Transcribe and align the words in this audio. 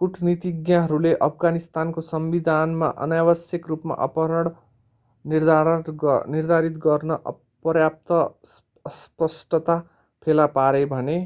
कूटनीतिज्ञहरूले 0.00 1.10
अफगानिस्तानको 1.24 2.04
संविधानमा 2.04 2.88
अनावश्यक 3.06 3.68
रूपमा 3.72 3.98
अपहरण 4.04 4.48
निर्धारित 5.24 6.80
गर्न 6.82 7.18
पर्याप्त 7.64 8.18
अस्पष्टता 8.84 9.78
फेला 10.26 10.46
पारे 10.56 10.84
भने 10.90 11.18